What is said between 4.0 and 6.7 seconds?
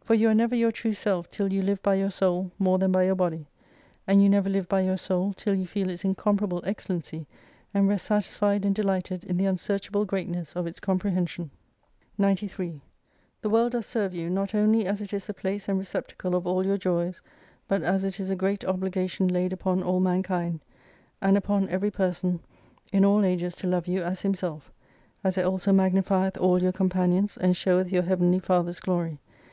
and you never live by your soul till you feel its incomparable